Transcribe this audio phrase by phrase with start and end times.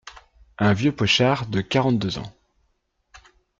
[0.57, 2.33] Un vieux pochard de quarante-deux ans…